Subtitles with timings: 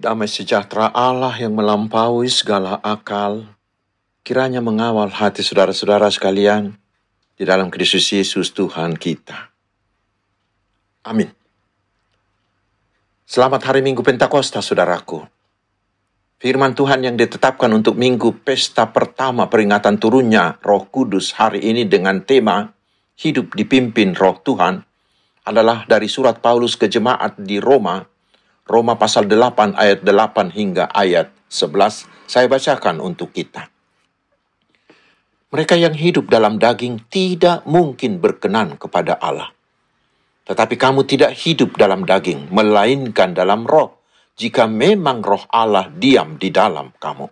[0.00, 3.44] Damai sejahtera Allah yang melampaui segala akal,
[4.24, 6.72] kiranya mengawal hati saudara-saudara sekalian
[7.36, 9.52] di dalam Kristus Yesus Tuhan kita.
[11.04, 11.28] Amin.
[13.28, 15.20] Selamat hari Minggu Pentakosta, saudaraku.
[16.40, 22.24] Firman Tuhan yang ditetapkan untuk minggu pesta pertama peringatan turunnya Roh Kudus hari ini dengan
[22.24, 22.72] tema
[23.20, 24.80] Hidup dipimpin Roh Tuhan
[25.44, 28.00] adalah dari surat Paulus ke jemaat di Roma,
[28.70, 32.06] Roma pasal 8 ayat 8 hingga ayat 11.
[32.30, 33.66] Saya bacakan untuk kita.
[35.50, 39.50] Mereka yang hidup dalam daging tidak mungkin berkenan kepada Allah.
[40.46, 44.06] Tetapi kamu tidak hidup dalam daging, melainkan dalam roh,
[44.38, 47.26] jika memang roh Allah diam di dalam kamu.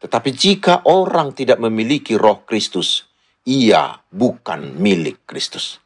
[0.00, 3.04] Tetapi jika orang tidak memiliki roh Kristus,
[3.44, 5.76] ia bukan milik Kristus.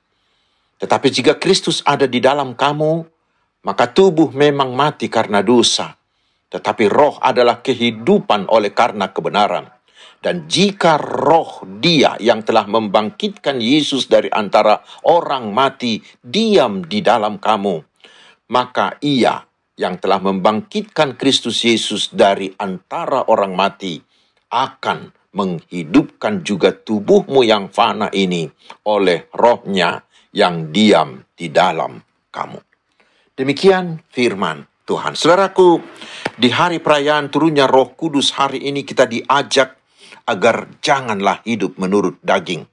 [0.79, 3.12] Tetapi jika Kristus ada di dalam kamu,
[3.63, 5.95] maka tubuh memang mati karena dosa,
[6.51, 9.71] tetapi roh adalah kehidupan oleh karena kebenaran.
[10.23, 14.79] Dan jika roh dia yang telah membangkitkan Yesus dari antara
[15.11, 17.83] orang mati diam di dalam kamu,
[18.55, 19.43] maka ia
[19.75, 23.99] yang telah membangkitkan Kristus Yesus dari antara orang mati
[24.55, 28.47] akan menghidupkan juga tubuhmu yang fana ini
[28.87, 31.99] oleh rohnya yang diam di dalam
[32.31, 32.72] kamu.
[33.43, 35.19] Demikian firman Tuhan.
[35.19, 35.83] Saudaraku,
[36.39, 39.83] di hari perayaan turunnya roh kudus hari ini kita diajak
[40.31, 42.71] agar janganlah hidup menurut daging.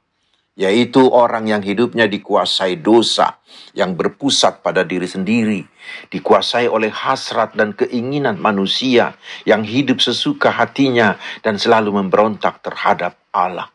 [0.53, 3.41] Yaitu orang yang hidupnya dikuasai dosa,
[3.73, 5.65] yang berpusat pada diri sendiri,
[6.13, 9.17] dikuasai oleh hasrat dan keinginan manusia,
[9.49, 13.73] yang hidup sesuka hatinya dan selalu memberontak terhadap Allah.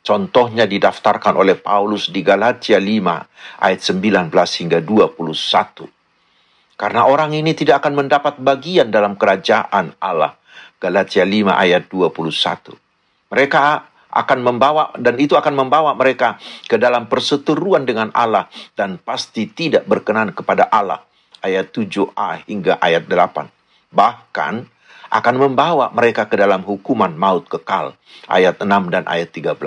[0.00, 5.97] Contohnya didaftarkan oleh Paulus di Galatia 5 ayat 19 hingga 21.
[6.78, 10.38] Karena orang ini tidak akan mendapat bagian dalam kerajaan Allah.
[10.78, 13.34] Galatia 5 ayat 21.
[13.34, 13.62] Mereka
[14.08, 16.38] akan membawa dan itu akan membawa mereka
[16.70, 18.46] ke dalam perseteruan dengan Allah
[18.78, 21.02] dan pasti tidak berkenan kepada Allah.
[21.42, 23.50] Ayat 7a hingga ayat 8.
[23.90, 24.54] Bahkan
[25.10, 27.98] akan membawa mereka ke dalam hukuman maut kekal.
[28.30, 29.58] Ayat 6 dan ayat 13.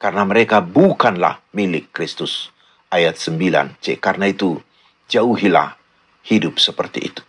[0.00, 2.48] Karena mereka bukanlah milik Kristus.
[2.88, 4.00] Ayat 9c.
[4.00, 4.56] Karena itu
[5.12, 5.81] jauhilah
[6.26, 7.22] hidup seperti itu.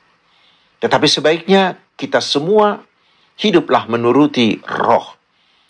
[0.83, 2.83] Tetapi sebaiknya kita semua
[3.39, 5.15] hiduplah menuruti roh.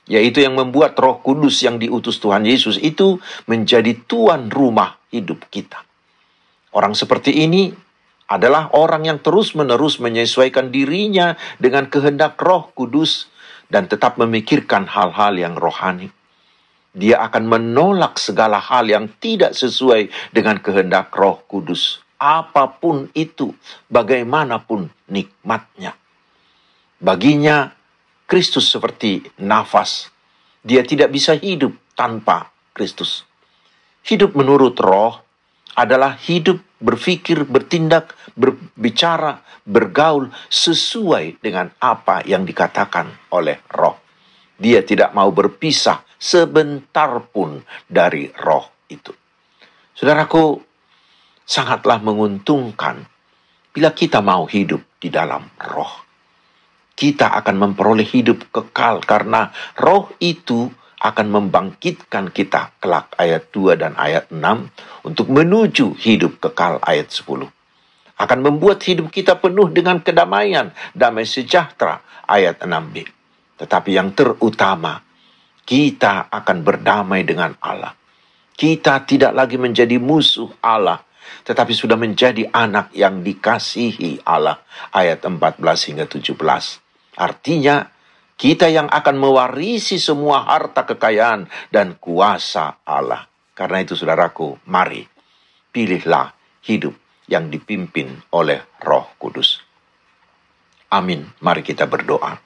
[0.03, 5.79] Yaitu yang membuat roh kudus yang diutus Tuhan Yesus itu menjadi tuan rumah hidup kita.
[6.75, 7.71] Orang seperti ini
[8.27, 13.29] adalah orang yang terus-menerus menyesuaikan dirinya dengan kehendak Roh Kudus
[13.69, 16.09] dan tetap memikirkan hal-hal yang rohani.
[16.93, 23.54] Dia akan menolak segala hal yang tidak sesuai dengan kehendak Roh Kudus, apa pun itu,
[23.89, 25.98] bagaimanapun nikmatnya.
[27.04, 27.71] Baginya,
[28.24, 30.10] Kristus seperti nafas.
[30.63, 33.27] Dia tidak bisa hidup tanpa Kristus.
[34.07, 35.19] Hidup menurut Roh
[35.75, 44.00] adalah hidup berpikir, bertindak, berbicara, bergaul sesuai dengan apa yang dikatakan oleh Roh.
[44.60, 49.12] Dia tidak mau berpisah sebentar pun dari roh itu.
[49.92, 50.56] Saudaraku,
[51.43, 53.03] sangatlah menguntungkan
[53.73, 56.03] bila kita mau hidup di dalam roh.
[56.93, 59.49] Kita akan memperoleh hidup kekal karena
[59.81, 60.69] roh itu
[61.03, 64.39] akan membangkitkan kita kelak ayat 2 dan ayat 6
[65.03, 67.49] untuk menuju hidup kekal ayat 10.
[68.13, 73.03] Akan membuat hidup kita penuh dengan kedamaian, damai sejahtera ayat 6b.
[73.59, 75.03] Tetapi yang terutama
[75.67, 77.91] kita akan berdamai dengan Allah.
[78.53, 81.03] Kita tidak lagi menjadi musuh Allah,
[81.43, 84.63] tetapi sudah menjadi anak yang dikasihi Allah.
[84.95, 85.59] Ayat 14
[85.89, 86.35] hingga 17.
[87.19, 87.87] Artinya,
[88.33, 93.29] kita yang akan mewarisi semua harta kekayaan dan kuasa Allah.
[93.53, 95.05] Karena itu saudaraku, mari
[95.69, 96.33] pilihlah
[96.65, 96.97] hidup
[97.29, 99.61] yang dipimpin oleh roh kudus.
[100.93, 101.25] Amin.
[101.41, 102.37] Mari kita berdoa.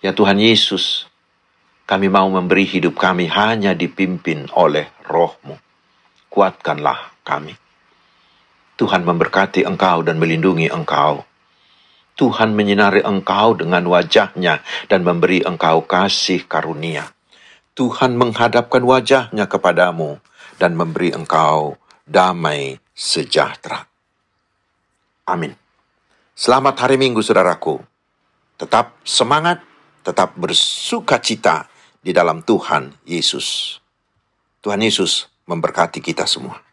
[0.00, 1.06] Ya Tuhan Yesus,
[1.86, 5.60] kami mau memberi hidup kami hanya dipimpin oleh rohmu.
[6.32, 7.61] Kuatkanlah kami.
[8.82, 11.22] Tuhan memberkati engkau dan melindungi engkau.
[12.18, 14.58] Tuhan menyinari engkau dengan wajahnya
[14.90, 17.14] dan memberi engkau kasih karunia.
[17.78, 20.18] Tuhan menghadapkan wajahnya kepadamu
[20.58, 21.78] dan memberi engkau
[22.10, 23.86] damai sejahtera.
[25.30, 25.54] Amin.
[26.34, 27.78] Selamat hari Minggu, saudaraku.
[28.58, 29.62] Tetap semangat,
[30.02, 31.70] tetap bersuka cita,
[32.02, 33.78] di dalam Tuhan Yesus.
[34.58, 36.71] Tuhan Yesus memberkati kita semua.